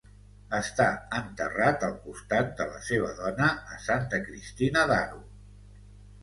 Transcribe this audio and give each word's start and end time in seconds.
Està 0.59 0.85
enterrat, 1.17 1.85
al 1.87 1.93
costat 2.05 2.49
de 2.61 2.67
la 2.71 2.79
seva 2.87 3.11
dona, 3.19 3.51
a 3.77 3.79
Santa 3.85 4.23
Cristina 4.25 4.87
d'Aro. 4.95 5.23